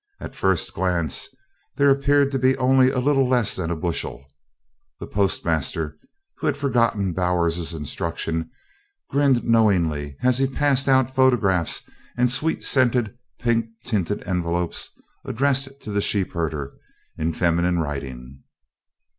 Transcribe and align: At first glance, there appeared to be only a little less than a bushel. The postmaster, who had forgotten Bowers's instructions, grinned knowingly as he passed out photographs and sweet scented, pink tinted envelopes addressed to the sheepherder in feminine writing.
At 0.19 0.33
first 0.33 0.73
glance, 0.73 1.29
there 1.75 1.91
appeared 1.91 2.31
to 2.31 2.39
be 2.39 2.57
only 2.57 2.89
a 2.89 2.97
little 2.97 3.27
less 3.29 3.55
than 3.55 3.69
a 3.69 3.75
bushel. 3.75 4.25
The 4.99 5.05
postmaster, 5.05 5.95
who 6.39 6.47
had 6.47 6.57
forgotten 6.57 7.13
Bowers's 7.13 7.71
instructions, 7.71 8.45
grinned 9.11 9.43
knowingly 9.43 10.17
as 10.23 10.39
he 10.39 10.47
passed 10.47 10.87
out 10.87 11.13
photographs 11.13 11.83
and 12.17 12.31
sweet 12.31 12.63
scented, 12.63 13.15
pink 13.39 13.67
tinted 13.83 14.23
envelopes 14.25 14.89
addressed 15.23 15.79
to 15.81 15.91
the 15.91 16.01
sheepherder 16.01 16.73
in 17.15 17.31
feminine 17.31 17.77
writing. 17.77 18.41